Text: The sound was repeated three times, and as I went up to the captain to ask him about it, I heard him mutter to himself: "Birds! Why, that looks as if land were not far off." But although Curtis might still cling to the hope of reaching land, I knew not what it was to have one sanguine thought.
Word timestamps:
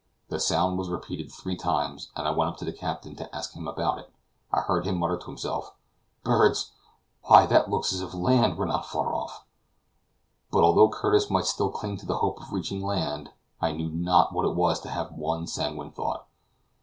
The 0.29 0.39
sound 0.39 0.79
was 0.79 0.89
repeated 0.89 1.31
three 1.31 1.55
times, 1.55 2.09
and 2.15 2.25
as 2.25 2.31
I 2.31 2.35
went 2.35 2.49
up 2.49 2.57
to 2.57 2.65
the 2.65 2.73
captain 2.73 3.15
to 3.17 3.35
ask 3.35 3.53
him 3.53 3.67
about 3.67 3.99
it, 3.99 4.11
I 4.51 4.61
heard 4.61 4.85
him 4.87 4.97
mutter 4.97 5.15
to 5.15 5.25
himself: 5.27 5.75
"Birds! 6.23 6.71
Why, 7.25 7.45
that 7.45 7.69
looks 7.69 7.93
as 7.93 8.01
if 8.01 8.15
land 8.15 8.57
were 8.57 8.65
not 8.65 8.87
far 8.87 9.13
off." 9.13 9.45
But 10.49 10.63
although 10.63 10.89
Curtis 10.89 11.29
might 11.29 11.45
still 11.45 11.69
cling 11.69 11.97
to 11.97 12.07
the 12.07 12.17
hope 12.17 12.41
of 12.41 12.51
reaching 12.51 12.81
land, 12.83 13.29
I 13.61 13.73
knew 13.73 13.89
not 13.91 14.33
what 14.33 14.45
it 14.47 14.55
was 14.55 14.79
to 14.79 14.89
have 14.89 15.11
one 15.11 15.45
sanguine 15.45 15.91
thought. 15.91 16.25